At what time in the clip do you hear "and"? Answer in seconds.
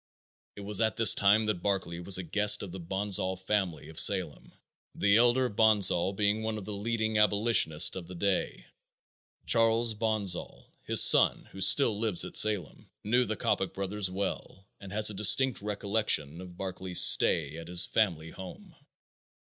14.79-14.91